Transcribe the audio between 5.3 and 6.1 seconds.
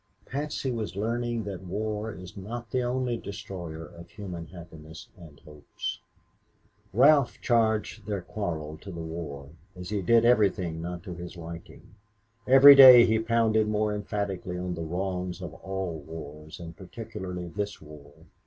hopes.